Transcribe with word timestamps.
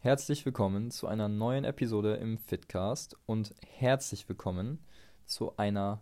Herzlich 0.00 0.46
willkommen 0.46 0.92
zu 0.92 1.08
einer 1.08 1.28
neuen 1.28 1.64
Episode 1.64 2.14
im 2.14 2.38
Fitcast 2.38 3.16
und 3.26 3.52
herzlich 3.66 4.28
willkommen 4.28 4.78
zu 5.26 5.56
einer 5.56 6.00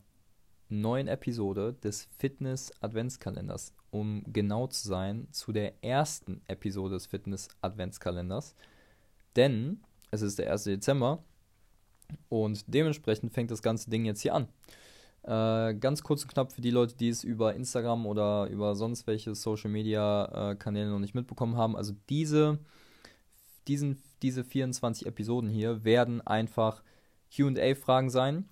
neuen 0.68 1.08
Episode 1.08 1.72
des 1.82 2.06
Fitness 2.18 2.70
Adventskalenders. 2.82 3.72
Um 3.90 4.22
genau 4.30 4.66
zu 4.66 4.86
sein, 4.86 5.28
zu 5.30 5.50
der 5.50 5.82
ersten 5.82 6.42
Episode 6.46 6.96
des 6.96 7.06
Fitness 7.06 7.48
Adventskalenders. 7.62 8.54
Denn 9.34 9.80
es 10.10 10.20
ist 10.20 10.38
der 10.38 10.52
1. 10.52 10.64
Dezember 10.64 11.24
und 12.28 12.64
dementsprechend 12.66 13.32
fängt 13.32 13.50
das 13.50 13.62
ganze 13.62 13.88
Ding 13.88 14.04
jetzt 14.04 14.20
hier 14.20 14.34
an. 14.34 14.48
Äh, 15.22 15.74
ganz 15.74 16.02
kurz 16.02 16.22
und 16.22 16.28
knapp 16.28 16.52
für 16.52 16.60
die 16.60 16.70
Leute, 16.70 16.96
die 16.96 17.08
es 17.08 17.24
über 17.24 17.54
Instagram 17.54 18.04
oder 18.04 18.46
über 18.48 18.76
sonst 18.76 19.06
welche 19.06 19.34
Social 19.34 19.70
Media 19.70 20.50
äh, 20.50 20.54
Kanäle 20.54 20.90
noch 20.90 20.98
nicht 20.98 21.14
mitbekommen 21.14 21.56
haben. 21.56 21.74
Also 21.74 21.94
diese 22.10 22.58
diesen, 23.68 24.02
diese 24.22 24.44
24 24.44 25.06
Episoden 25.06 25.50
hier 25.50 25.84
werden 25.84 26.20
einfach 26.26 26.82
QA-Fragen 27.34 28.10
sein. 28.10 28.48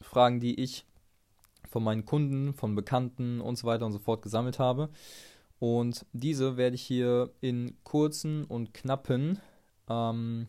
Fragen, 0.00 0.40
die 0.40 0.60
ich 0.60 0.84
von 1.68 1.82
meinen 1.82 2.04
Kunden, 2.04 2.54
von 2.54 2.74
Bekannten 2.74 3.40
und 3.40 3.56
so 3.56 3.66
weiter 3.66 3.86
und 3.86 3.92
so 3.92 3.98
fort 3.98 4.22
gesammelt 4.22 4.58
habe. 4.58 4.90
Und 5.58 6.06
diese 6.12 6.56
werde 6.56 6.76
ich 6.76 6.82
hier 6.82 7.30
in 7.40 7.76
kurzen 7.82 8.44
und 8.44 8.72
knappen 8.72 9.40
ähm, 9.88 10.46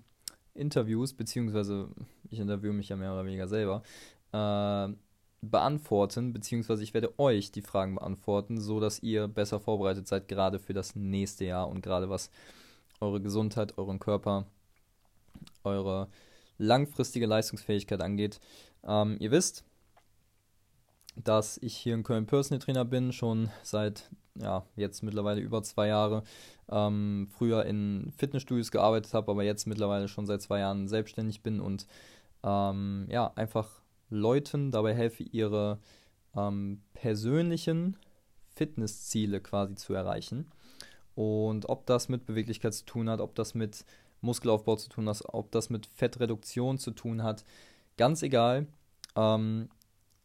Interviews, 0.54 1.14
beziehungsweise 1.14 1.90
ich 2.30 2.40
interviewe 2.40 2.74
mich 2.74 2.90
ja 2.90 2.96
mehr 2.96 3.14
oder 3.14 3.26
weniger 3.26 3.48
selber, 3.48 3.82
äh, 4.32 4.94
beantworten, 5.42 6.34
beziehungsweise 6.34 6.84
ich 6.84 6.94
werde 6.94 7.18
euch 7.18 7.52
die 7.52 7.62
Fragen 7.62 7.96
beantworten, 7.96 8.60
so 8.60 8.80
dass 8.80 9.02
ihr 9.02 9.28
besser 9.28 9.60
vorbereitet 9.60 10.08
seid, 10.08 10.28
gerade 10.28 10.60
für 10.60 10.74
das 10.74 10.96
nächste 10.96 11.46
Jahr 11.46 11.70
und 11.70 11.82
gerade 11.82 12.10
was 12.10 12.30
eure 13.00 13.22
Gesundheit, 13.22 13.78
euren 13.78 14.00
Körper, 14.00 14.46
eure 15.64 16.10
langfristige 16.58 17.26
Leistungsfähigkeit 17.26 18.02
angeht. 18.02 18.40
Ähm, 18.84 19.18
ihr 19.20 19.32
wisst, 19.32 19.64
dass 21.16 21.58
ich 21.58 21.76
hier 21.76 21.96
in 21.96 22.04
Köln 22.04 22.26
Personal 22.26 22.60
Trainer 22.60 22.86
bin, 22.86 23.12
schon 23.12 23.50
seit 23.64 24.10
ja, 24.36 24.66
jetzt 24.76 25.04
mittlerweile 25.04 25.42
über 25.42 25.64
zwei 25.64 25.88
Jahre. 25.88 26.24
Ähm, 26.70 27.28
früher 27.32 27.66
in 27.66 28.12
Fitnessstudios 28.18 28.72
gearbeitet 28.72 29.14
habe, 29.14 29.32
aber 29.32 29.44
jetzt 29.44 29.66
mittlerweile 29.66 30.08
schon 30.08 30.26
seit 30.26 30.42
zwei 30.42 30.60
Jahren 30.60 30.88
selbstständig 30.88 31.42
bin 31.42 31.60
und 31.60 31.88
ähm, 32.44 33.08
ja, 33.10 33.32
einfach 33.36 33.82
Leuten 34.10 34.72
dabei 34.72 34.94
helfe, 34.94 35.24
ihre 35.24 35.80
ähm, 36.36 36.82
persönlichen 36.94 37.98
Fitnessziele 38.56 39.42
quasi 39.42 39.76
zu 39.76 39.94
erreichen. 39.94 40.52
Und 41.20 41.68
ob 41.68 41.86
das 41.86 42.08
mit 42.08 42.26
Beweglichkeit 42.26 42.74
zu 42.74 42.86
tun 42.86 43.10
hat, 43.10 43.20
ob 43.20 43.36
das 43.36 43.54
mit 43.54 43.84
Muskelaufbau 44.22 44.78
zu 44.78 44.88
tun 44.88 45.10
hat, 45.10 45.22
ob 45.26 45.52
das 45.52 45.70
mit 45.70 45.86
Fettreduktion 45.86 46.78
zu 46.78 46.92
tun 46.92 47.24
hat, 47.24 47.44
ganz 47.98 48.24
egal. 48.24 48.68
Ähm, 49.18 49.68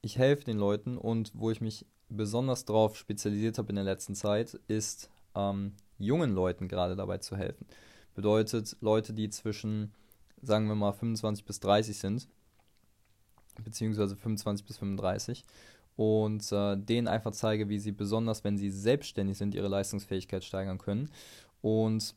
ich 0.02 0.18
helfe 0.18 0.44
den 0.44 0.56
Leuten 0.56 0.96
und 0.96 1.32
wo 1.34 1.50
ich 1.50 1.60
mich 1.60 1.84
besonders 2.08 2.64
darauf 2.64 2.96
spezialisiert 2.96 3.58
habe 3.58 3.70
in 3.70 3.74
der 3.74 3.82
letzten 3.84 4.14
Zeit, 4.14 4.54
ist 4.68 5.10
ähm, 5.34 5.72
jungen 5.98 6.32
Leuten 6.32 6.68
gerade 6.68 6.94
dabei 6.94 7.18
zu 7.18 7.36
helfen. 7.36 7.66
Bedeutet 8.14 8.76
Leute, 8.80 9.14
die 9.14 9.28
zwischen, 9.30 9.92
sagen 10.42 10.68
wir 10.68 10.76
mal, 10.76 10.92
25 10.92 11.44
bis 11.44 11.58
30 11.58 11.98
sind, 11.98 12.28
beziehungsweise 13.64 14.14
25 14.14 14.64
bis 14.64 14.78
35 14.78 15.42
und 15.96 16.50
äh, 16.52 16.76
denen 16.76 17.08
einfach 17.08 17.32
zeige, 17.32 17.68
wie 17.68 17.78
sie 17.78 17.92
besonders, 17.92 18.44
wenn 18.44 18.56
sie 18.56 18.70
selbstständig 18.70 19.38
sind, 19.38 19.54
ihre 19.54 19.68
Leistungsfähigkeit 19.68 20.44
steigern 20.44 20.78
können. 20.78 21.10
Und 21.60 22.14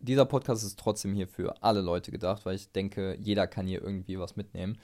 dieser 0.00 0.24
Podcast 0.24 0.64
ist 0.64 0.78
trotzdem 0.78 1.14
hier 1.14 1.28
für 1.28 1.62
alle 1.62 1.80
Leute 1.80 2.10
gedacht, 2.10 2.44
weil 2.44 2.56
ich 2.56 2.70
denke, 2.72 3.16
jeder 3.20 3.46
kann 3.46 3.66
hier 3.66 3.82
irgendwie 3.82 4.18
was 4.18 4.36
mitnehmen. 4.36 4.78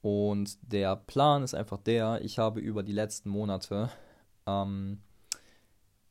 Und 0.00 0.58
der 0.62 0.96
Plan 0.96 1.42
ist 1.42 1.54
einfach 1.54 1.78
der, 1.78 2.20
ich 2.22 2.38
habe 2.38 2.60
über 2.60 2.82
die 2.82 2.92
letzten 2.92 3.30
Monate 3.30 3.90
ähm, 4.46 5.00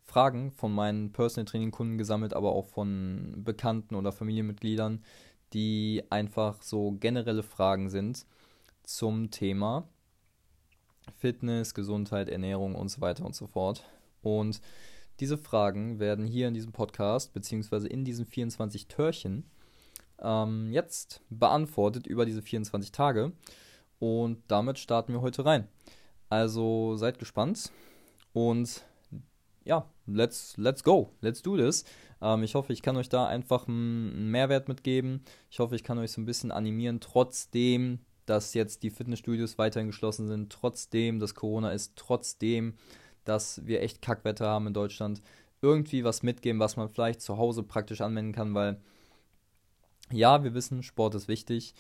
Fragen 0.04 0.52
von 0.52 0.74
meinen 0.74 1.12
Personal 1.12 1.46
Training 1.46 1.72
Kunden 1.72 1.98
gesammelt, 1.98 2.34
aber 2.34 2.52
auch 2.52 2.66
von 2.66 3.34
Bekannten 3.38 3.96
oder 3.96 4.12
Familienmitgliedern, 4.12 5.04
die 5.54 6.04
einfach 6.10 6.62
so 6.62 6.92
generelle 6.94 7.44
Fragen 7.44 7.90
sind 7.90 8.26
zum 8.84 9.32
Thema 9.32 9.88
Fitness, 11.12 11.74
Gesundheit, 11.74 12.30
Ernährung 12.30 12.76
und 12.76 12.90
so 12.90 13.02
weiter 13.02 13.26
und 13.26 13.36
so 13.36 13.48
fort. 13.48 13.84
Und 14.22 14.62
diese 15.20 15.38
Fragen 15.38 16.00
werden 16.00 16.26
hier 16.26 16.48
in 16.48 16.54
diesem 16.54 16.72
Podcast, 16.72 17.34
beziehungsweise 17.34 17.88
in 17.88 18.06
diesen 18.06 18.26
24 18.26 18.88
Törchen, 18.88 19.50
ähm, 20.20 20.72
jetzt 20.72 21.22
beantwortet 21.30 22.08
über 22.08 22.26
diese 22.26 22.42
24 22.42 22.92
Tage. 22.92 23.32
Und 24.00 24.44
damit 24.48 24.78
starten 24.80 25.14
wir 25.14 25.22
heute 25.22 25.46
rein. 25.46 25.68
Also 26.30 26.96
seid 26.98 27.20
gespannt 27.20 27.72
und 28.34 28.84
ja, 29.64 29.90
let's, 30.06 30.56
let's 30.58 30.84
go, 30.84 31.12
let's 31.22 31.42
do 31.42 31.58
this. 31.58 31.84
Ähm, 32.22 32.44
ich 32.44 32.56
hoffe, 32.56 32.74
ich 32.74 32.82
kann 32.82 32.98
euch 32.98 33.10
da 33.10 33.28
einfach 33.28 33.68
einen 33.68 34.30
Mehrwert 34.32 34.68
mitgeben. 34.68 35.24
Ich 35.50 35.60
hoffe, 35.60 35.76
ich 35.76 35.84
kann 35.84 35.98
euch 35.98 36.12
so 36.12 36.22
ein 36.22 36.26
bisschen 36.26 36.52
animieren, 36.52 37.00
trotzdem 37.00 38.00
dass 38.28 38.54
jetzt 38.54 38.84
die 38.84 38.92
Fitnessstudios 38.92 39.58
weiterhin 39.58 39.88
geschlossen 39.88 40.28
sind, 40.28 40.52
trotzdem, 40.52 41.20
dass 41.20 41.34
Corona 41.34 41.72
ist, 41.72 41.94
trotzdem, 41.96 42.76
dass 43.24 43.66
wir 43.66 43.82
echt 43.82 44.02
Kackwetter 44.02 44.48
haben 44.48 44.68
in 44.68 44.74
Deutschland, 44.74 45.22
irgendwie 45.62 46.04
was 46.04 46.22
mitgeben, 46.22 46.60
was 46.60 46.78
man 46.78 46.90
vielleicht 46.90 47.22
zu 47.22 47.38
Hause 47.38 47.64
praktisch 47.64 48.02
anwenden 48.02 48.34
kann, 48.34 48.54
weil 48.54 48.80
ja, 50.12 50.44
wir 50.44 50.54
wissen, 50.54 50.84
Sport 50.84 51.16
ist 51.16 51.28
wichtig, 51.28 51.74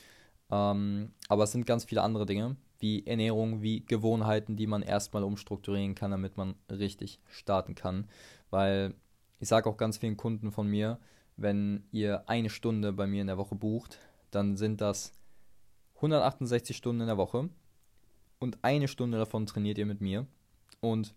ähm, 0.49 1.11
aber 1.27 1.43
es 1.43 1.51
sind 1.51 1.65
ganz 1.65 1.85
viele 1.85 2.01
andere 2.01 2.25
Dinge, 2.25 2.55
wie 2.79 3.05
Ernährung, 3.05 3.61
wie 3.61 3.85
Gewohnheiten, 3.85 4.55
die 4.55 4.67
man 4.67 4.81
erstmal 4.81 5.23
umstrukturieren 5.23 5.95
kann, 5.95 6.11
damit 6.11 6.37
man 6.37 6.55
richtig 6.69 7.19
starten 7.27 7.75
kann. 7.75 8.07
Weil 8.49 8.93
ich 9.39 9.47
sage 9.47 9.69
auch 9.69 9.77
ganz 9.77 9.97
vielen 9.97 10.17
Kunden 10.17 10.51
von 10.51 10.67
mir, 10.67 10.99
wenn 11.35 11.83
ihr 11.91 12.27
eine 12.29 12.49
Stunde 12.49 12.93
bei 12.93 13.05
mir 13.05 13.21
in 13.21 13.27
der 13.27 13.37
Woche 13.37 13.55
bucht, 13.55 13.99
dann 14.31 14.57
sind 14.57 14.81
das 14.81 15.11
168 15.97 16.75
Stunden 16.77 17.01
in 17.01 17.07
der 17.07 17.17
Woche 17.17 17.49
und 18.39 18.57
eine 18.61 18.87
Stunde 18.87 19.17
davon 19.17 19.45
trainiert 19.45 19.77
ihr 19.77 19.85
mit 19.85 20.01
mir. 20.01 20.27
Und 20.79 21.13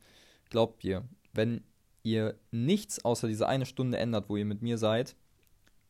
glaubt 0.48 0.82
ihr, 0.84 1.04
wenn 1.32 1.62
ihr 2.02 2.34
nichts 2.50 3.04
außer 3.04 3.28
diese 3.28 3.46
eine 3.46 3.66
Stunde 3.66 3.98
ändert, 3.98 4.28
wo 4.28 4.36
ihr 4.36 4.46
mit 4.46 4.62
mir 4.62 4.78
seid, 4.78 5.16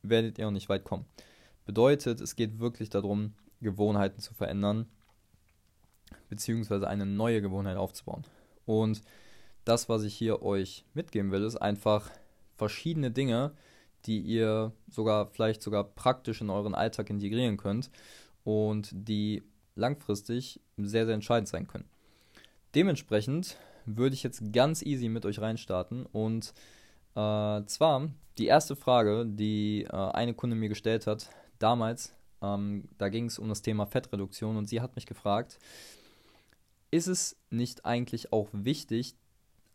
werdet 0.03 0.39
ihr 0.39 0.49
auch 0.49 0.53
nicht 0.53 0.69
weit 0.69 0.84
kommen. 0.84 1.05
Bedeutet, 1.67 2.21
es 2.21 2.34
geht 2.34 2.59
wirklich 2.59 2.91
darum, 2.91 3.34
Gewohnheiten 3.61 4.21
zu 4.21 4.34
verändern, 4.34 4.87
beziehungsweise 6.28 6.89
eine 6.89 7.07
neue 7.07 7.43
Gewohnheit 7.43 7.77
aufzubauen. 7.77 8.25
Und 8.67 9.03
das, 9.65 9.89
was 9.89 10.03
ich 10.03 10.15
hier 10.15 10.43
euch 10.43 10.84
mitgeben 10.95 11.31
will, 11.31 11.45
ist 11.45 11.57
einfach 11.57 12.11
verschiedene 12.57 13.11
Dinge, 13.11 13.53
die 14.07 14.19
ihr 14.19 14.72
sogar 14.89 15.27
vielleicht 15.27 15.62
sogar 15.62 15.84
praktisch 15.84 16.41
in 16.41 16.51
euren 16.51 16.75
Alltag 16.75 17.11
integrieren 17.11 17.59
könnt 17.59 17.91
und 18.45 18.91
die 18.93 19.43
langfristig 19.75 20.61
sehr, 20.77 21.06
sehr 21.06 21.15
entscheidend 21.15 21.49
sein 21.49 21.67
können. 21.67 21.89
Dementsprechend 22.75 23.56
würde 23.87 24.15
ich 24.15 24.23
jetzt 24.23 24.53
ganz 24.53 24.83
easy 24.83 25.09
mit 25.09 25.27
euch 25.27 25.41
reinstarten 25.41 26.06
und 26.06 26.53
äh, 27.15 27.65
zwar 27.65 28.11
die 28.39 28.47
erste 28.47 28.77
Frage, 28.77 29.27
die 29.27 29.84
äh, 29.84 29.97
eine 29.97 30.34
Kunde 30.34 30.56
mir 30.56 30.69
gestellt 30.69 31.06
hat, 31.06 31.31
damals, 31.59 32.15
ähm, 32.43 32.89
da 32.99 33.09
ging 33.09 33.27
es 33.27 33.39
um 33.39 33.49
das 33.49 33.62
Thema 33.62 33.87
Fettreduktion 33.87 34.57
und 34.57 34.67
sie 34.67 34.81
hat 34.81 34.97
mich 34.97 35.07
gefragt, 35.07 35.59
ist 36.91 37.07
es 37.07 37.37
nicht 37.51 37.84
eigentlich 37.84 38.33
auch 38.33 38.49
wichtig, 38.53 39.17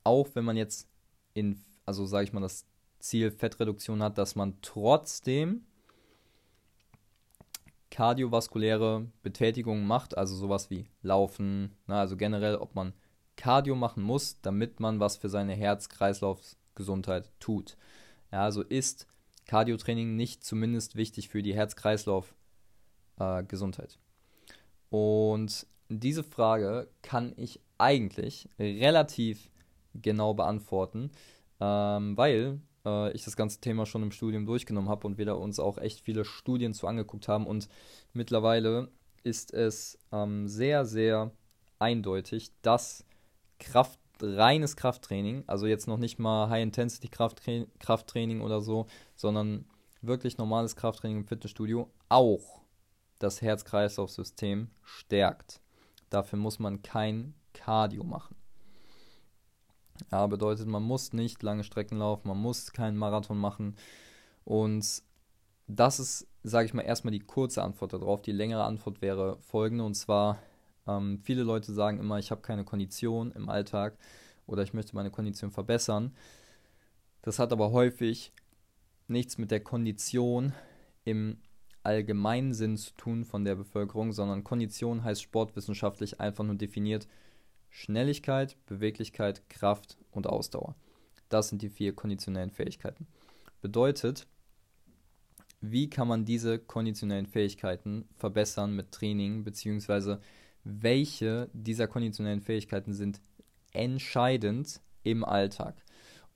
auch 0.03 0.30
wenn 0.34 0.46
man 0.46 0.58
jetzt 0.58 0.88
in, 1.34 1.62
also 1.86 2.06
sage 2.06 2.26
ich 2.26 2.34
mal, 2.34 2.42
das 2.42 2.66
Ziel 3.00 3.32
Fettreduktion 3.32 4.02
hat, 4.02 4.18
dass 4.18 4.36
man 4.36 4.58
trotzdem 4.62 5.66
kardiovaskuläre 7.96 9.08
Betätigungen 9.24 9.88
macht, 9.88 10.16
also 10.18 10.36
sowas 10.36 10.70
wie 10.70 10.90
Laufen, 11.02 11.78
na, 11.88 12.02
also 12.02 12.18
generell, 12.18 12.58
ob 12.58 12.76
man 12.76 12.92
Cardio 13.38 13.74
machen 13.74 14.03
muss, 14.03 14.42
damit 14.42 14.82
man 14.82 15.00
was 15.00 15.16
für 15.16 15.30
seine 15.30 15.53
Herz-Kreislauf-Gesundheit 15.53 17.32
tut. 17.40 17.78
Ja, 18.34 18.44
also 18.44 18.64
ist 18.64 19.08
Cardiotraining 19.46 20.18
nicht 20.18 20.44
zumindest 20.44 20.97
wichtig 20.97 21.30
für 21.30 21.42
die 21.42 21.56
Herz-Kreislauf-Gesundheit. 21.56 23.94
Äh, 23.94 23.97
Und 24.90 25.66
diese 25.88 26.26
Frage 26.26 26.90
kann 27.02 27.32
ich 27.38 27.62
eigentlich 27.78 28.50
relativ 28.59 29.50
genau 29.94 30.34
beantworten, 30.34 31.12
ähm, 31.62 32.18
weil 32.18 32.59
äh, 32.85 33.11
ich 33.11 33.23
das 33.23 33.35
ganze 33.35 33.59
Thema 33.59 33.85
schon 33.85 34.03
im 34.03 34.11
Studium 34.11 34.46
durchgenommen 34.46 34.90
habe 34.90 35.08
und 35.08 35.17
wir 35.17 35.26
da 35.26 35.34
uns 35.34 35.59
auch 35.59 35.78
echt 35.78 36.02
viele 36.02 36.26
Studien 36.26 36.73
zu 36.73 36.87
angeguckt 36.87 37.28
haben. 37.28 37.47
Und 37.47 37.67
mittlerweile 38.14 38.90
ist 39.23 39.53
es 39.53 39.97
ähm, 40.11 40.47
sehr, 40.47 40.85
sehr 40.85 41.32
eindeutig, 41.79 42.52
dass 42.61 43.05
Kraft, 43.59 43.99
reines 44.22 44.76
Krafttraining, 44.76 45.43
also 45.47 45.66
jetzt 45.67 45.87
noch 45.87 45.97
nicht 45.97 46.20
mal 46.20 46.49
High-Intensity-Krafttraining 46.49 48.41
oder 48.41 48.61
so, 48.61 48.87
sondern 49.16 49.66
wirklich 50.02 50.37
normales 50.37 50.76
Krafttraining 50.76 51.17
im 51.17 51.26
Fitnessstudio 51.26 51.90
auch 52.09 52.61
das 53.20 53.41
Herz-Kreislauf-System 53.41 54.70
stärkt. 54.84 55.61
Dafür 56.09 56.37
muss 56.37 56.59
man 56.59 56.82
kein 56.82 57.34
Cardio 57.53 58.03
machen. 58.03 58.35
Ja, 60.12 60.28
bedeutet, 60.28 60.68
man 60.68 60.84
muss 60.84 61.14
nicht 61.14 61.42
lange 61.42 61.64
Strecken 61.64 61.97
laufen, 61.97 62.28
man 62.28 62.38
muss 62.38 62.72
keinen 62.74 62.97
Marathon 62.97 63.38
machen. 63.38 63.76
Und 64.44 65.03
das 65.68 66.00
ist, 66.00 66.28
sage 66.44 66.66
ich 66.66 66.74
mal, 66.74 66.82
erstmal 66.82 67.12
die 67.12 67.20
kurze 67.20 67.64
Antwort 67.64 67.94
darauf. 67.94 68.22
Die 68.22 68.32
längere 68.32 68.64
Antwort 68.64 69.02
wäre 69.02 69.38
folgende, 69.40 69.84
und 69.84 69.96
zwar, 69.96 70.40
ähm, 70.88 71.20
viele 71.24 71.44
Leute 71.44 71.74
sagen 71.74 72.00
immer, 72.00 72.20
ich 72.20 72.32
habe 72.32 72.42
keine 72.42 72.64
Kondition 72.64 73.32
im 73.32 73.50
Alltag 73.50 73.97
oder 74.47 74.64
ich 74.64 74.74
möchte 74.74 74.96
meine 74.96 75.12
Kondition 75.12 75.52
verbessern. 75.52 76.14
Das 77.22 77.40
hat 77.40 77.52
aber 77.52 77.72
häufig 77.72 78.32
nichts 79.08 79.38
mit 79.38 79.50
der 79.50 79.62
Kondition 79.62 80.53
im 81.03 81.38
allgemeinen 81.84 82.53
Sinn 82.53 82.78
zu 82.78 82.94
tun 82.96 83.26
von 83.26 83.46
der 83.46 83.56
Bevölkerung, 83.56 84.12
sondern 84.12 84.44
Kondition 84.44 85.03
heißt 85.03 85.22
sportwissenschaftlich 85.22 86.20
einfach 86.20 86.44
nur 86.44 86.56
definiert 86.56 87.08
Schnelligkeit, 87.75 88.55
Beweglichkeit, 88.67 89.49
Kraft 89.49 89.97
und 90.09 90.27
Ausdauer. 90.27 90.75
Das 91.27 91.49
sind 91.49 91.61
die 91.61 91.67
vier 91.67 91.93
konditionellen 91.93 92.49
Fähigkeiten. 92.49 93.05
Bedeutet, 93.61 94.27
wie 95.59 95.89
kann 95.89 96.07
man 96.07 96.23
diese 96.23 96.57
konditionellen 96.57 97.25
Fähigkeiten 97.25 98.07
verbessern 98.16 98.77
mit 98.77 98.93
Training, 98.93 99.43
beziehungsweise 99.43 100.22
welche 100.63 101.49
dieser 101.51 101.89
konditionellen 101.89 102.39
Fähigkeiten 102.39 102.93
sind 102.93 103.19
entscheidend 103.73 104.79
im 105.03 105.25
Alltag. 105.25 105.75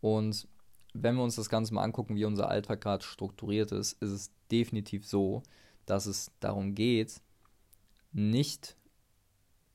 Und 0.01 0.45
wenn 0.93 1.15
wir 1.15 1.23
uns 1.23 1.37
das 1.37 1.49
Ganze 1.49 1.73
mal 1.73 1.83
angucken, 1.83 2.17
wie 2.17 2.25
unser 2.25 2.49
Alltag 2.49 2.81
gerade 2.81 3.05
strukturiert 3.05 3.71
ist, 3.71 3.93
ist 4.01 4.11
es 4.11 4.31
definitiv 4.51 5.07
so, 5.07 5.43
dass 5.85 6.05
es 6.05 6.33
darum 6.41 6.75
geht, 6.75 7.21
nicht 8.11 8.75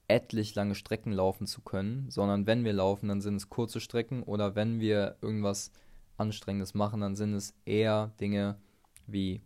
etlich 0.09 0.55
lange 0.55 0.75
Strecken 0.75 1.13
laufen 1.13 1.47
zu 1.47 1.63
können, 1.63 2.11
sondern 2.11 2.47
wenn 2.47 2.65
wir 2.65 2.73
laufen, 2.73 3.09
dann 3.09 3.21
sind 3.21 3.37
es 3.37 3.49
kurze 3.49 3.81
Strecken 3.81 4.23
oder 4.23 4.55
wenn 4.55 4.81
wir 4.81 5.17
irgendwas 5.23 5.73
Anstrengendes 6.17 6.75
machen, 6.75 7.01
dann 7.01 7.17
sind 7.17 7.35
es 7.35 7.55
eher 7.65 8.13
Dinge 8.21 8.57
wie 9.07 9.41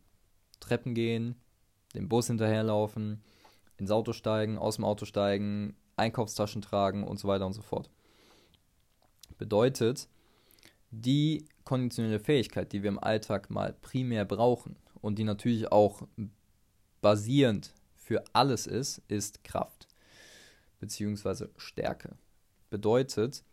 Treppen 0.60 0.94
gehen, 0.94 1.36
dem 1.94 2.08
Bus 2.08 2.26
hinterherlaufen, 2.26 3.22
ins 3.78 3.90
Auto 3.90 4.12
steigen, 4.12 4.58
aus 4.58 4.76
dem 4.76 4.84
Auto 4.84 5.04
steigen, 5.04 5.76
Einkaufstaschen 5.96 6.62
tragen 6.62 7.04
und 7.04 7.18
so 7.18 7.28
weiter 7.28 7.46
und 7.46 7.52
so 7.52 7.62
fort. 7.62 7.90
Bedeutet, 9.38 10.08
die 10.90 11.44
konditionelle 11.64 12.18
Fähigkeit, 12.18 12.72
die 12.72 12.82
wir 12.82 12.88
im 12.88 12.98
Alltag 12.98 13.50
mal 13.50 13.74
primär 13.80 14.24
brauchen 14.24 14.76
und 15.00 15.18
die 15.18 15.24
natürlich 15.24 15.70
auch 15.70 16.02
basierend 17.00 17.72
für 17.94 18.24
alles 18.32 18.66
ist, 18.66 19.02
ist 19.06 19.44
Kraft 19.44 19.87
bzw. 20.80 21.46
Stärke. 21.56 22.16
Bedeutet, 22.70 23.44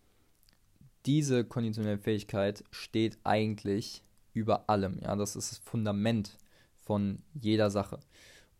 diese 1.05 1.45
konditionelle 1.45 1.97
Fähigkeit 1.97 2.63
steht 2.71 3.17
eigentlich 3.23 4.03
über 4.33 4.69
allem. 4.69 4.99
Ja, 5.01 5.15
das 5.15 5.35
ist 5.35 5.51
das 5.51 5.57
Fundament 5.59 6.37
von 6.83 7.21
jeder 7.33 7.69
Sache. 7.69 7.99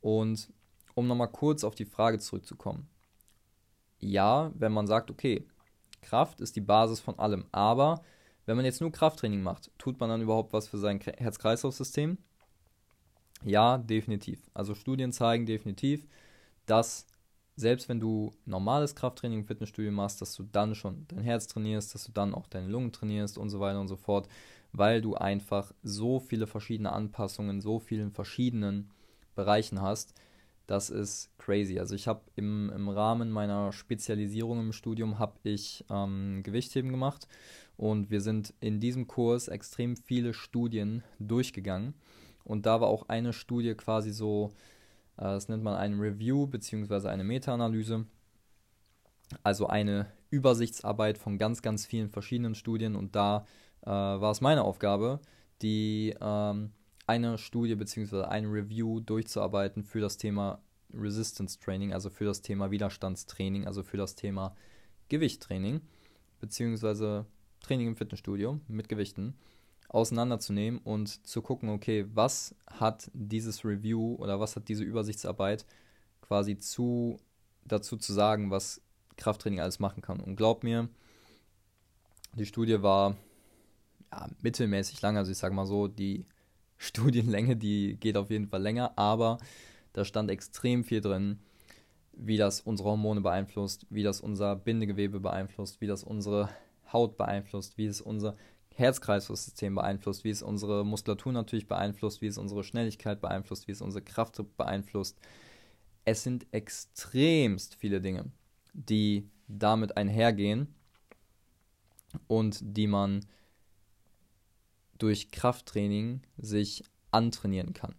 Und 0.02 0.50
um 0.94 1.08
nochmal 1.08 1.32
kurz 1.32 1.64
auf 1.64 1.76
die 1.76 1.86
Frage 1.86 2.20
zurückzukommen. 2.20 2.88
Ja, 4.00 4.52
wenn 4.56 4.72
man 4.72 4.88
sagt, 4.88 5.10
okay, 5.10 5.46
Kraft 6.02 6.40
ist 6.40 6.56
die 6.56 6.62
Basis 6.62 7.00
von 7.00 7.18
allem, 7.20 7.46
aber 7.52 8.04
wenn 8.46 8.56
man 8.56 8.66
jetzt 8.66 8.82
nur 8.82 8.92
Krafttraining 8.92 9.42
macht, 9.42 9.72
tut 9.78 10.00
man 10.00 10.10
dann 10.10 10.22
überhaupt 10.22 10.54
was 10.54 10.68
für 10.68 10.78
sein 10.78 11.00
Herz-Kreislauf-System? 11.00 12.18
Ja, 13.44 13.78
definitiv. 13.78 14.40
Also 14.54 14.76
Studien 14.76 15.12
zeigen 15.12 15.46
definitiv, 15.46 16.08
dass 16.66 17.08
selbst 17.56 17.88
wenn 17.88 18.00
du 18.00 18.34
normales 18.46 18.96
Krafttraining 18.96 19.40
im 19.40 19.46
Fitnessstudio 19.46 19.92
machst, 19.92 20.22
dass 20.22 20.36
du 20.36 20.44
dann 20.44 20.76
schon 20.76 21.06
dein 21.08 21.24
Herz 21.24 21.48
trainierst, 21.48 21.94
dass 21.94 22.06
du 22.06 22.12
dann 22.12 22.34
auch 22.34 22.48
deine 22.48 22.68
Lungen 22.68 22.92
trainierst 22.92 23.38
und 23.38 23.50
so 23.50 23.60
weiter 23.60 23.80
und 23.80 23.88
so 23.88 23.96
fort, 23.96 24.28
weil 24.74 25.02
du 25.02 25.16
einfach 25.16 25.74
so 25.84 26.20
viele 26.20 26.48
verschiedene 26.48 26.92
Anpassungen, 26.92 27.62
so 27.62 27.80
vielen 27.80 28.12
verschiedenen 28.12 28.92
Bereichen 29.36 29.82
hast. 29.82 30.14
Das 30.68 30.90
ist 30.90 31.30
crazy. 31.38 31.80
Also 31.80 31.96
ich 31.96 32.08
habe 32.08 32.22
im, 32.36 32.72
im 32.76 32.90
Rahmen 32.90 33.32
meiner 33.32 33.72
Spezialisierung 33.72 34.60
im 34.60 34.74
Studium 34.74 35.20
habe 35.20 35.38
ich 35.44 35.86
ähm, 35.90 36.42
Gewichtheben 36.44 36.92
gemacht 36.92 37.28
und 37.78 38.10
wir 38.10 38.22
sind 38.22 38.54
in 38.60 38.80
diesem 38.80 39.08
Kurs 39.08 39.48
extrem 39.48 39.96
viele 39.96 40.34
Studien 40.34 41.04
durchgegangen. 41.20 41.94
Und 42.44 42.66
da 42.66 42.82
war 42.82 42.88
auch 42.88 43.10
eine 43.10 43.34
Studie 43.34 43.76
quasi 43.76 44.12
so, 44.12 44.52
das 45.24 45.48
nennt 45.50 45.64
man 45.64 45.76
ein 45.76 46.00
Review 46.00 46.48
bzw. 46.48 47.08
eine 47.08 47.24
Meta-Analyse. 47.24 48.06
Also 49.44 49.68
eine 49.68 50.08
Übersichtsarbeit 50.30 51.18
von 51.18 51.38
ganz, 51.38 51.62
ganz 51.62 51.86
vielen 51.86 52.10
verschiedenen 52.10 52.56
Studien. 52.56 52.96
Und 52.96 53.16
da 53.16 53.46
äh, 53.82 53.90
war 53.90 54.32
es 54.32 54.42
meine 54.42 54.64
Aufgabe, 54.64 55.20
die 55.62 56.16
ähm, 56.20 56.72
eine 57.08 57.38
Studie 57.38 57.76
bzw. 57.76 58.24
ein 58.24 58.46
Review 58.46 59.00
durchzuarbeiten 59.00 59.84
für 59.84 60.02
das 60.02 60.18
Thema 60.18 60.62
Resistance 60.94 61.60
Training, 61.60 61.94
also 61.94 62.10
für 62.10 62.26
das 62.26 62.42
Thema 62.42 62.72
Widerstandstraining, 62.72 63.66
also 63.66 63.84
für 63.84 63.98
das 63.98 64.16
Thema 64.16 64.56
Gewichttraining, 65.10 65.82
beziehungsweise 66.40 67.26
Training 67.62 67.88
im 67.88 67.96
Fitnessstudio 67.96 68.60
mit 68.68 68.90
Gewichten 68.90 69.36
auseinanderzunehmen 69.90 70.80
und 70.84 71.26
zu 71.28 71.42
gucken, 71.42 71.70
okay, 71.70 72.06
was 72.14 72.56
hat 72.68 73.10
dieses 73.14 73.64
Review 73.64 74.16
oder 74.16 74.40
was 74.40 74.56
hat 74.56 74.68
diese 74.68 74.84
Übersichtsarbeit 74.84 75.66
quasi 76.22 76.58
zu, 76.58 77.20
dazu 77.66 77.98
zu 77.98 78.14
sagen, 78.14 78.52
was 78.52 78.82
Krafttraining 79.18 79.60
alles 79.60 79.80
machen 79.80 80.02
kann. 80.02 80.20
Und 80.20 80.36
glaub 80.36 80.64
mir, 80.64 80.90
die 82.34 82.46
Studie 82.46 82.82
war 82.82 83.16
ja, 84.12 84.30
mittelmäßig 84.42 85.02
lang, 85.02 85.18
also 85.18 85.32
ich 85.32 85.38
sage 85.38 85.56
mal 85.56 85.66
so, 85.66 85.88
die 85.88 86.26
Studienlänge, 86.78 87.56
die 87.56 87.98
geht 88.00 88.18
auf 88.18 88.30
jeden 88.30 88.48
Fall 88.48 88.62
länger, 88.62 88.98
aber 88.98 89.38
da 89.94 90.04
stand 90.04 90.30
extrem 90.30 90.84
viel 90.84 91.00
drin, 91.00 91.40
wie 92.12 92.38
das 92.38 92.62
unsere 92.62 92.90
Hormone 92.90 93.22
beeinflusst, 93.22 93.86
wie 93.90 94.04
das 94.04 94.20
unser 94.20 94.56
Bindegewebe 94.56 95.20
beeinflusst, 95.20 95.80
wie 95.80 95.88
das 95.88 96.04
unsere 96.04 96.50
Haut 96.92 97.18
beeinflusst, 97.18 97.78
wie 97.78 97.86
es 97.86 98.02
unser 98.02 98.36
Herz-Kreislauf-System 98.76 99.76
beeinflusst, 99.76 100.24
wie 100.24 100.30
es 100.30 100.42
unsere 100.42 100.86
Muskulatur 100.86 101.32
natürlich 101.32 101.68
beeinflusst, 101.68 102.22
wie 102.22 102.28
es 102.28 102.38
unsere 102.38 102.64
Schnelligkeit 102.64 103.22
beeinflusst, 103.22 103.68
wie 103.68 103.72
es 103.72 103.82
unsere 103.82 104.04
Kraft 104.04 104.42
beeinflusst. 104.58 105.18
Es 106.04 106.24
sind 106.24 106.46
extremst 106.52 107.76
viele 107.76 108.02
Dinge, 108.02 108.32
die 108.74 109.30
damit 109.48 109.98
einhergehen 109.98 110.74
und 112.28 112.60
die 112.62 112.88
man 112.88 113.26
durch 114.98 115.32
Krafttraining 115.32 116.22
sich 116.38 116.84
antrainieren 117.12 117.74
kann. 117.74 117.96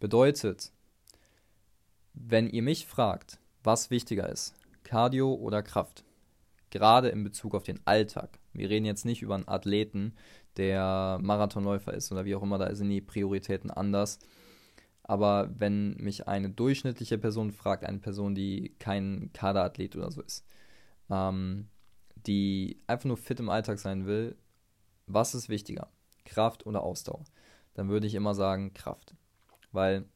Bedeutet, 0.00 0.72
wenn 2.12 2.48
ihr 2.48 2.62
mich 2.62 2.86
fragt, 2.86 3.38
was 3.62 3.90
wichtiger 3.90 4.28
ist, 4.28 4.54
Cardio 4.82 5.34
oder 5.34 5.62
Kraft, 5.62 6.04
gerade 6.70 7.08
in 7.08 7.24
Bezug 7.24 7.54
auf 7.54 7.62
den 7.62 7.80
Alltag. 7.86 8.38
Wir 8.54 8.70
reden 8.70 8.86
jetzt 8.86 9.04
nicht 9.04 9.22
über 9.22 9.34
einen 9.34 9.48
Athleten, 9.48 10.14
der 10.56 11.18
Marathonläufer 11.20 11.92
ist 11.92 12.10
oder 12.12 12.24
wie 12.24 12.34
auch 12.34 12.42
immer, 12.42 12.58
da 12.58 12.74
sind 12.74 12.88
die 12.88 13.00
Prioritäten 13.00 13.70
anders. 13.70 14.18
Aber 15.02 15.50
wenn 15.58 15.96
mich 15.96 16.28
eine 16.28 16.48
durchschnittliche 16.48 17.18
Person 17.18 17.52
fragt, 17.52 17.84
eine 17.84 17.98
Person, 17.98 18.34
die 18.34 18.74
kein 18.78 19.30
Kaderathlet 19.34 19.96
oder 19.96 20.10
so 20.10 20.22
ist, 20.22 20.46
ähm, 21.10 21.68
die 22.16 22.78
einfach 22.86 23.04
nur 23.04 23.18
fit 23.18 23.38
im 23.38 23.50
Alltag 23.50 23.78
sein 23.78 24.06
will, 24.06 24.36
was 25.06 25.34
ist 25.34 25.50
wichtiger? 25.50 25.88
Kraft 26.24 26.64
oder 26.66 26.82
Ausdauer? 26.82 27.24
Dann 27.74 27.90
würde 27.90 28.06
ich 28.06 28.14
immer 28.14 28.34
sagen 28.34 28.72
Kraft. 28.72 29.14
Weil 29.72 30.06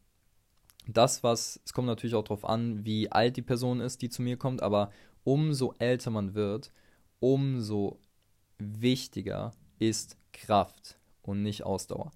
das, 0.87 1.23
was, 1.23 1.61
es 1.65 1.75
kommt 1.75 1.87
natürlich 1.87 2.15
auch 2.15 2.25
darauf 2.25 2.47
an, 2.47 2.87
wie 2.87 3.13
alt 3.13 3.37
die 3.37 3.43
Person 3.43 3.81
ist, 3.81 4.01
die 4.01 4.09
zu 4.09 4.23
mir 4.23 4.39
kommt, 4.39 4.63
aber 4.63 4.91
umso 5.23 5.75
älter 5.79 6.11
man 6.11 6.35
wird, 6.35 6.73
umso 7.21 8.01
wichtiger 8.59 9.53
ist 9.79 10.17
Kraft 10.33 10.99
und 11.23 11.43
nicht 11.43 11.65
Ausdauer. 11.65 12.13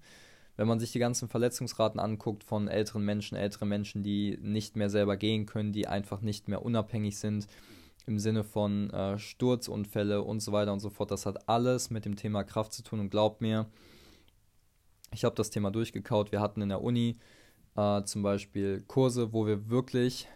Wenn 0.55 0.67
man 0.67 0.79
sich 0.79 0.91
die 0.91 0.99
ganzen 0.99 1.29
Verletzungsraten 1.29 1.99
anguckt 1.99 2.43
von 2.43 2.67
älteren 2.67 3.03
Menschen, 3.03 3.35
ältere 3.35 3.65
Menschen, 3.65 4.03
die 4.03 4.37
nicht 4.41 4.75
mehr 4.75 4.89
selber 4.89 5.17
gehen 5.17 5.45
können, 5.45 5.73
die 5.73 5.87
einfach 5.87 6.21
nicht 6.21 6.47
mehr 6.47 6.63
unabhängig 6.63 7.17
sind, 7.17 7.47
im 8.05 8.19
Sinne 8.19 8.43
von 8.43 8.89
äh, 8.91 9.17
Sturzunfälle 9.17 10.21
und 10.21 10.41
so 10.41 10.51
weiter 10.51 10.73
und 10.73 10.79
so 10.79 10.89
fort, 10.89 11.09
das 11.09 11.25
hat 11.25 11.47
alles 11.47 11.89
mit 11.89 12.05
dem 12.05 12.15
Thema 12.15 12.43
Kraft 12.43 12.73
zu 12.73 12.83
tun 12.83 12.99
und 12.99 13.09
glaubt 13.09 13.41
mir, 13.41 13.67
ich 15.11 15.23
habe 15.23 15.35
das 15.35 15.49
Thema 15.49 15.71
durchgekaut. 15.71 16.31
Wir 16.31 16.41
hatten 16.41 16.61
in 16.61 16.69
der 16.69 16.81
Uni 16.81 17.17
äh, 17.75 18.03
zum 18.03 18.21
Beispiel 18.21 18.81
Kurse, 18.87 19.31
wo 19.31 19.47
wir 19.47 19.69
wirklich, 19.69 20.27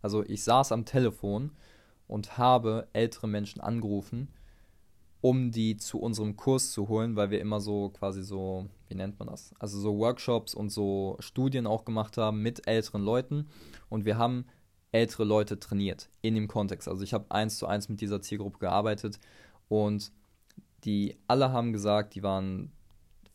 also 0.00 0.24
ich 0.24 0.42
saß 0.42 0.72
am 0.72 0.86
Telefon 0.86 1.52
und 2.08 2.38
habe 2.38 2.88
ältere 2.92 3.28
Menschen 3.28 3.60
angerufen 3.60 4.28
um 5.22 5.52
die 5.52 5.76
zu 5.76 6.00
unserem 6.00 6.36
Kurs 6.36 6.72
zu 6.72 6.88
holen, 6.88 7.14
weil 7.14 7.30
wir 7.30 7.40
immer 7.40 7.60
so 7.60 7.90
quasi 7.90 8.22
so, 8.22 8.68
wie 8.88 8.96
nennt 8.96 9.18
man 9.20 9.28
das? 9.28 9.54
Also 9.60 9.78
so 9.78 9.96
Workshops 9.96 10.52
und 10.52 10.70
so 10.70 11.16
Studien 11.20 11.66
auch 11.66 11.84
gemacht 11.84 12.18
haben 12.18 12.42
mit 12.42 12.66
älteren 12.66 13.02
Leuten 13.02 13.46
und 13.88 14.04
wir 14.04 14.18
haben 14.18 14.46
ältere 14.90 15.22
Leute 15.22 15.60
trainiert 15.60 16.10
in 16.22 16.34
dem 16.34 16.48
Kontext. 16.48 16.88
Also 16.88 17.04
ich 17.04 17.14
habe 17.14 17.30
eins 17.30 17.56
zu 17.56 17.66
eins 17.66 17.88
mit 17.88 18.00
dieser 18.00 18.20
Zielgruppe 18.20 18.58
gearbeitet 18.58 19.20
und 19.68 20.10
die 20.82 21.16
alle 21.28 21.52
haben 21.52 21.72
gesagt, 21.72 22.16
die 22.16 22.24
waren, 22.24 22.72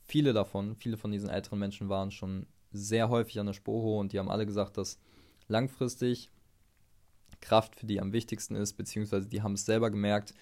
viele 0.03 0.33
davon, 0.33 0.75
viele 0.75 0.97
von 0.97 1.11
diesen 1.11 1.29
älteren 1.29 1.57
Menschen 1.57 1.87
waren 1.87 2.11
schon 2.11 2.47
sehr 2.73 3.07
häufig 3.07 3.39
an 3.39 3.45
der 3.45 3.53
Sporo 3.53 3.97
und 3.97 4.11
die 4.11 4.19
haben 4.19 4.29
alle 4.29 4.45
gesagt, 4.45 4.77
dass 4.77 4.99
langfristig 5.47 6.31
Kraft 7.39 7.77
für 7.77 7.85
die 7.85 8.01
am 8.01 8.11
wichtigsten 8.11 8.55
ist, 8.55 8.73
beziehungsweise 8.73 9.29
die 9.29 9.41
haben 9.41 9.53
es 9.53 9.65
selber 9.65 9.89
gemerkt, 9.89 10.33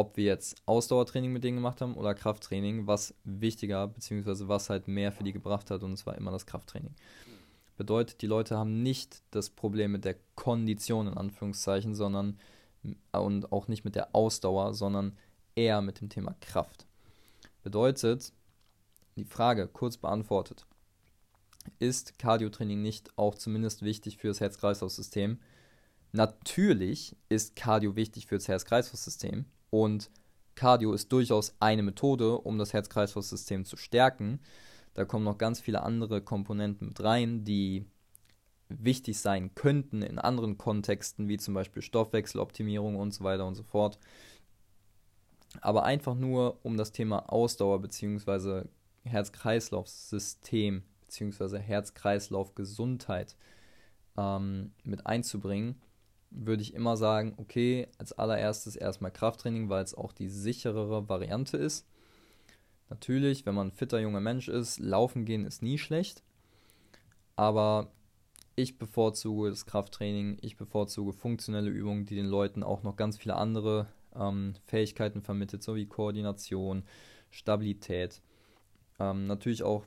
ob 0.00 0.16
wir 0.16 0.24
jetzt 0.24 0.56
Ausdauertraining 0.64 1.30
mit 1.30 1.44
denen 1.44 1.58
gemacht 1.58 1.82
haben 1.82 1.94
oder 1.94 2.14
Krafttraining, 2.14 2.86
was 2.86 3.14
wichtiger, 3.24 3.86
beziehungsweise 3.86 4.48
was 4.48 4.70
halt 4.70 4.88
mehr 4.88 5.12
für 5.12 5.24
die 5.24 5.34
gebracht 5.34 5.70
hat 5.70 5.82
und 5.82 5.92
es 5.92 6.06
war 6.06 6.16
immer 6.16 6.30
das 6.30 6.46
Krafttraining. 6.46 6.94
Bedeutet, 7.76 8.22
die 8.22 8.26
Leute 8.26 8.56
haben 8.56 8.82
nicht 8.82 9.22
das 9.30 9.50
Problem 9.50 9.92
mit 9.92 10.06
der 10.06 10.16
Kondition 10.36 11.06
in 11.06 11.18
Anführungszeichen, 11.18 11.94
sondern 11.94 12.38
und 13.12 13.52
auch 13.52 13.68
nicht 13.68 13.84
mit 13.84 13.94
der 13.94 14.14
Ausdauer, 14.14 14.72
sondern 14.72 15.18
eher 15.54 15.82
mit 15.82 16.00
dem 16.00 16.08
Thema 16.08 16.34
Kraft. 16.40 16.86
Bedeutet, 17.62 18.32
die 19.16 19.26
Frage 19.26 19.68
kurz 19.68 19.98
beantwortet, 19.98 20.64
ist 21.78 22.18
Cardiotraining 22.18 22.80
nicht 22.80 23.18
auch 23.18 23.34
zumindest 23.34 23.82
wichtig 23.82 24.16
für 24.16 24.28
das 24.28 24.40
Herz-Kreislauf-System? 24.40 25.38
Natürlich 26.12 27.16
ist 27.28 27.54
Cardio 27.54 27.96
wichtig 27.96 28.26
für 28.26 28.36
das 28.36 28.48
Herz-Kreislauf-System 28.48 29.44
und 29.70 30.10
Cardio 30.54 30.92
ist 30.92 31.10
durchaus 31.12 31.54
eine 31.58 31.82
Methode, 31.82 32.38
um 32.38 32.58
das 32.58 32.72
Herz-Kreislauf-System 32.72 33.64
zu 33.64 33.76
stärken. 33.76 34.40
Da 34.94 35.04
kommen 35.04 35.24
noch 35.24 35.38
ganz 35.38 35.60
viele 35.60 35.82
andere 35.82 36.20
Komponenten 36.20 36.88
mit 36.88 37.02
rein, 37.02 37.44
die 37.44 37.86
wichtig 38.68 39.18
sein 39.18 39.54
könnten 39.54 40.02
in 40.02 40.18
anderen 40.18 40.58
Kontexten, 40.58 41.28
wie 41.28 41.38
zum 41.38 41.54
Beispiel 41.54 41.82
Stoffwechseloptimierung 41.82 42.96
und 42.96 43.12
so 43.12 43.24
weiter 43.24 43.46
und 43.46 43.54
so 43.54 43.62
fort. 43.62 43.98
Aber 45.60 45.84
einfach 45.84 46.14
nur, 46.14 46.58
um 46.62 46.76
das 46.76 46.92
Thema 46.92 47.32
Ausdauer 47.32 47.80
bzw. 47.80 48.64
Herz-Kreislauf-System 49.04 50.82
bzw. 51.00 51.58
Herz-Kreislauf-Gesundheit 51.58 53.36
ähm, 54.16 54.72
mit 54.84 55.06
einzubringen, 55.06 55.80
würde 56.30 56.62
ich 56.62 56.74
immer 56.74 56.96
sagen, 56.96 57.34
okay, 57.38 57.88
als 57.98 58.12
allererstes 58.12 58.76
erstmal 58.76 59.10
Krafttraining, 59.10 59.68
weil 59.68 59.84
es 59.84 59.94
auch 59.94 60.12
die 60.12 60.28
sicherere 60.28 61.08
Variante 61.08 61.56
ist. 61.56 61.86
Natürlich, 62.88 63.46
wenn 63.46 63.54
man 63.54 63.68
ein 63.68 63.72
fitter 63.72 64.00
junger 64.00 64.20
Mensch 64.20 64.48
ist, 64.48 64.78
laufen 64.78 65.24
gehen 65.24 65.44
ist 65.44 65.62
nie 65.62 65.78
schlecht. 65.78 66.22
Aber 67.36 67.92
ich 68.56 68.78
bevorzuge 68.78 69.50
das 69.50 69.66
Krafttraining, 69.66 70.38
ich 70.42 70.56
bevorzuge 70.56 71.12
funktionelle 71.12 71.70
Übungen, 71.70 72.04
die 72.04 72.16
den 72.16 72.26
Leuten 72.26 72.62
auch 72.62 72.82
noch 72.82 72.96
ganz 72.96 73.16
viele 73.16 73.36
andere 73.36 73.86
ähm, 74.14 74.54
Fähigkeiten 74.66 75.22
vermittelt, 75.22 75.62
so 75.62 75.76
wie 75.76 75.86
Koordination, 75.86 76.84
Stabilität, 77.30 78.20
ähm, 78.98 79.26
natürlich 79.26 79.62
auch 79.62 79.84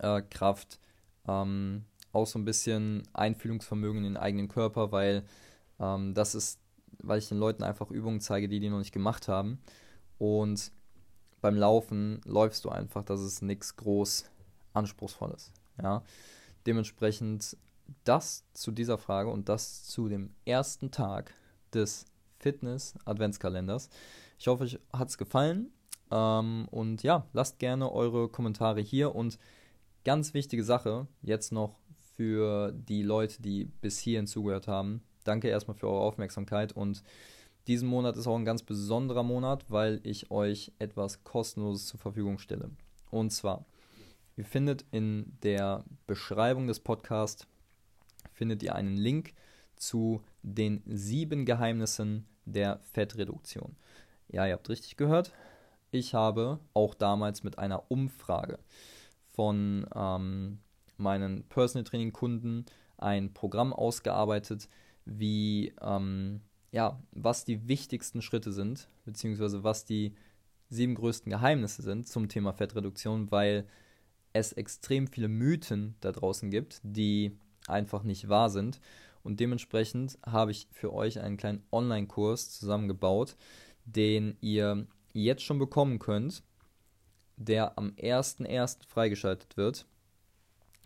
äh, 0.00 0.20
Kraft, 0.22 0.78
ähm, 1.26 1.84
auch 2.12 2.26
so 2.26 2.38
ein 2.38 2.44
bisschen 2.44 3.02
Einfühlungsvermögen 3.12 3.98
in 3.98 4.14
den 4.14 4.16
eigenen 4.16 4.48
Körper, 4.48 4.92
weil 4.92 5.24
ähm, 5.78 6.14
das 6.14 6.34
ist, 6.34 6.60
weil 7.02 7.18
ich 7.18 7.28
den 7.28 7.38
Leuten 7.38 7.62
einfach 7.62 7.90
Übungen 7.90 8.20
zeige, 8.20 8.48
die 8.48 8.60
die 8.60 8.70
noch 8.70 8.78
nicht 8.78 8.92
gemacht 8.92 9.28
haben. 9.28 9.60
Und 10.18 10.72
beim 11.40 11.56
Laufen 11.56 12.20
läufst 12.24 12.64
du 12.64 12.68
einfach, 12.68 13.02
das 13.04 13.20
ist 13.22 13.42
nichts 13.42 13.76
groß 13.76 14.26
Anspruchsvolles. 14.74 15.52
Ja? 15.82 16.02
Dementsprechend 16.66 17.56
das 18.04 18.44
zu 18.52 18.70
dieser 18.70 18.98
Frage 18.98 19.30
und 19.30 19.48
das 19.48 19.84
zu 19.84 20.08
dem 20.08 20.30
ersten 20.44 20.90
Tag 20.90 21.32
des 21.72 22.04
Fitness-Adventskalenders. 22.38 23.88
Ich 24.38 24.48
hoffe, 24.48 24.64
euch 24.64 24.78
hat 24.92 25.08
es 25.08 25.18
gefallen. 25.18 25.72
Ähm, 26.10 26.66
und 26.70 27.02
ja, 27.02 27.26
lasst 27.32 27.58
gerne 27.58 27.90
eure 27.92 28.28
Kommentare 28.28 28.80
hier. 28.80 29.14
Und 29.14 29.38
ganz 30.04 30.34
wichtige 30.34 30.64
Sache 30.64 31.06
jetzt 31.22 31.52
noch 31.52 31.78
für 32.20 32.72
die 32.72 33.02
Leute, 33.02 33.40
die 33.40 33.64
bis 33.80 33.98
hierhin 33.98 34.26
zugehört 34.26 34.68
haben. 34.68 35.00
Danke 35.24 35.48
erstmal 35.48 35.74
für 35.74 35.88
eure 35.88 36.02
Aufmerksamkeit 36.02 36.70
und 36.70 37.02
diesen 37.66 37.88
Monat 37.88 38.14
ist 38.18 38.26
auch 38.26 38.36
ein 38.36 38.44
ganz 38.44 38.62
besonderer 38.62 39.22
Monat, 39.22 39.64
weil 39.70 40.00
ich 40.02 40.30
euch 40.30 40.70
etwas 40.78 41.24
kostenloses 41.24 41.86
zur 41.86 41.98
Verfügung 41.98 42.38
stelle. 42.38 42.72
Und 43.10 43.30
zwar, 43.30 43.64
ihr 44.36 44.44
findet 44.44 44.84
in 44.90 45.38
der 45.42 45.82
Beschreibung 46.06 46.66
des 46.66 46.80
Podcasts 46.80 47.46
findet 48.34 48.62
ihr 48.62 48.74
einen 48.74 48.98
Link 48.98 49.32
zu 49.76 50.22
den 50.42 50.82
sieben 50.84 51.46
Geheimnissen 51.46 52.26
der 52.44 52.80
Fettreduktion. 52.80 53.76
Ja, 54.28 54.46
ihr 54.46 54.52
habt 54.52 54.68
richtig 54.68 54.98
gehört. 54.98 55.32
Ich 55.90 56.12
habe 56.12 56.60
auch 56.74 56.92
damals 56.92 57.44
mit 57.44 57.58
einer 57.58 57.90
Umfrage 57.90 58.58
von 59.30 59.86
ähm, 59.94 60.58
meinen 61.00 61.44
Personal 61.48 61.84
Training 61.84 62.12
Kunden 62.12 62.66
ein 62.98 63.32
Programm 63.32 63.72
ausgearbeitet, 63.72 64.68
wie 65.04 65.72
ähm, 65.80 66.40
ja, 66.72 67.00
was 67.12 67.44
die 67.44 67.66
wichtigsten 67.68 68.22
Schritte 68.22 68.52
sind, 68.52 68.88
beziehungsweise 69.04 69.64
was 69.64 69.84
die 69.84 70.14
sieben 70.68 70.94
größten 70.94 71.30
Geheimnisse 71.30 71.82
sind 71.82 72.06
zum 72.06 72.28
Thema 72.28 72.52
Fettreduktion, 72.52 73.30
weil 73.30 73.66
es 74.32 74.52
extrem 74.52 75.08
viele 75.08 75.28
Mythen 75.28 75.96
da 76.00 76.12
draußen 76.12 76.50
gibt, 76.50 76.80
die 76.84 77.36
einfach 77.66 78.04
nicht 78.04 78.28
wahr 78.28 78.50
sind. 78.50 78.80
Und 79.22 79.40
dementsprechend 79.40 80.18
habe 80.24 80.52
ich 80.52 80.68
für 80.70 80.92
euch 80.92 81.20
einen 81.20 81.36
kleinen 81.36 81.64
Online-Kurs 81.72 82.50
zusammengebaut, 82.50 83.36
den 83.84 84.36
ihr 84.40 84.86
jetzt 85.12 85.42
schon 85.42 85.58
bekommen 85.58 85.98
könnt, 85.98 86.42
der 87.36 87.76
am 87.76 87.90
1.1. 87.98 88.86
freigeschaltet 88.86 89.56
wird 89.56 89.86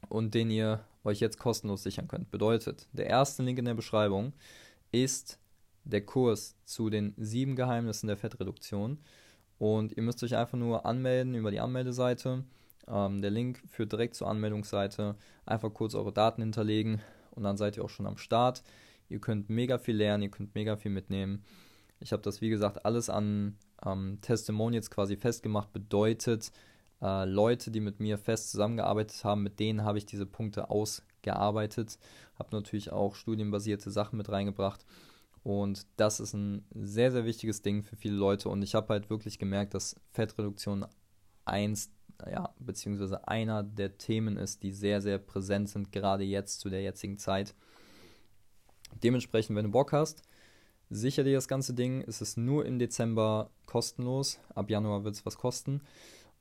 und 0.09 0.35
den 0.35 0.51
ihr 0.51 0.85
euch 1.05 1.21
jetzt 1.21 1.39
kostenlos 1.39 1.83
sichern 1.83 2.09
könnt. 2.09 2.31
Bedeutet, 2.31 2.89
der 2.93 3.07
erste 3.07 3.43
Link 3.43 3.59
in 3.59 3.65
der 3.65 3.75
Beschreibung 3.75 4.33
ist 4.93 5.39
der 5.85 6.05
Kurs 6.05 6.57
zu 6.65 6.89
den 6.89 7.15
sieben 7.17 7.57
Geheimnissen 7.57 8.07
der 8.07 8.17
Fettreduktion. 8.17 8.99
Und 9.59 9.97
ihr 9.97 10.03
müsst 10.03 10.23
euch 10.23 10.37
einfach 10.37 10.59
nur 10.59 10.87
anmelden 10.87 11.35
über 11.35 11.51
die 11.51 11.61
Anmeldeseite. 11.61 12.45
Ähm, 12.89 13.23
der 13.23 13.31
Link 13.31 13.63
führt 13.67 13.93
direkt 13.93 14.15
zur 14.15 14.29
Anmeldungsseite. 14.29 15.17
Einfach 15.47 15.73
kurz 15.73 15.95
eure 15.95 16.13
Daten 16.13 16.43
hinterlegen 16.43 17.01
und 17.33 17.43
dann 17.43 17.57
seid 17.57 17.77
ihr 17.77 17.85
auch 17.85 17.91
schon 17.91 18.07
am 18.07 18.17
Start. 18.17 18.63
Ihr 19.09 19.21
könnt 19.21 19.51
mega 19.51 19.79
viel 19.79 19.97
lernen, 19.97 20.25
ihr 20.25 20.31
könnt 20.31 20.55
mega 20.55 20.77
viel 20.77 20.91
mitnehmen. 20.91 21.45
Ich 22.01 22.13
habe 22.13 22.23
das, 22.23 22.41
wie 22.41 22.49
gesagt, 22.51 22.85
alles 22.85 23.11
an 23.11 23.57
ähm, 23.85 24.19
Testimonials 24.21 24.91
quasi 24.91 25.17
festgemacht. 25.17 25.73
Bedeutet, 25.73 26.51
äh, 27.05 27.27
Leute, 27.27 27.71
die 27.71 27.81
mit 27.81 28.01
mir 28.01 28.17
fest 28.17 28.51
zusammengearbeitet 28.51 29.23
haben, 29.25 29.43
mit 29.43 29.61
denen 29.61 29.85
habe 29.85 29.99
ich 29.99 30.07
diese 30.07 30.25
Punkte 30.25 30.71
ausgearbeitet. 30.71 31.99
Habe 32.39 32.57
natürlich 32.57 32.91
auch 32.91 33.15
studienbasierte 33.15 33.91
Sachen 33.91 34.17
mit 34.17 34.31
reingebracht. 34.31 34.87
Und 35.43 35.87
das 35.99 36.21
ist 36.21 36.33
ein 36.33 36.65
sehr, 36.75 37.13
sehr 37.13 37.27
wichtiges 37.27 37.61
Ding 37.61 37.83
für 37.83 37.97
viele 37.97 38.17
Leute. 38.17 38.49
Und 38.49 38.63
ich 38.63 38.75
habe 38.75 38.89
halt 38.89 39.11
wirklich 39.11 39.39
gemerkt, 39.39 39.75
dass 39.75 39.95
Fettreduktion 40.13 40.87
eins, 41.45 41.91
ja, 42.27 42.55
beziehungsweise 42.59 43.29
einer 43.29 43.63
der 43.63 43.99
Themen 43.99 44.39
ist, 44.39 44.63
die 44.63 44.73
sehr, 44.73 45.03
sehr 45.03 45.19
präsent 45.19 45.69
sind, 45.69 45.93
gerade 45.93 46.25
jetzt 46.25 46.61
zu 46.61 46.71
der 46.71 46.81
jetzigen 46.81 47.19
Zeit. 47.19 47.55
Dementsprechend, 49.03 49.57
wenn 49.57 49.67
du 49.67 49.73
Bock 49.73 49.93
hast, 49.93 50.23
sicher 50.89 51.25
dir 51.25 51.35
das 51.35 51.49
ganze 51.49 51.75
Ding. 51.75 52.03
Es 52.07 52.23
ist 52.23 52.39
nur 52.39 52.65
im 52.65 52.79
Dezember 52.79 53.51
kostenlos. 53.67 54.41
Ab 54.55 54.71
Januar 54.71 55.05
wird 55.05 55.17
es 55.17 55.27
was 55.27 55.37
kosten. 55.37 55.83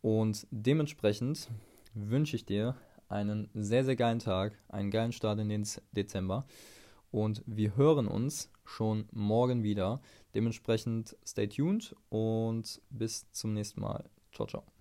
Und 0.03 0.45
dementsprechend 0.51 1.50
wünsche 1.93 2.36
ich 2.36 2.45
dir 2.45 2.75
einen 3.07 3.50
sehr, 3.53 3.86
sehr 3.86 3.95
geilen 3.95 4.19
Tag, 4.19 4.60
einen 4.67 4.91
geilen 4.91 5.13
Start 5.13 5.39
in 5.39 5.48
den 5.48 5.65
Dezember. 5.93 6.45
Und 7.10 7.41
wir 7.45 7.77
hören 7.77 8.07
uns 8.07 8.51
schon 8.65 9.07
morgen 9.12 9.63
wieder. 9.63 10.01
Dementsprechend 10.36 11.15
stay 11.25 11.48
tuned 11.48 11.95
und 12.10 12.81
bis 12.89 13.31
zum 13.31 13.53
nächsten 13.53 13.79
Mal. 13.79 14.10
Ciao, 14.33 14.45
ciao. 14.45 14.73